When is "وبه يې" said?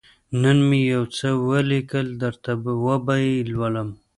2.85-3.35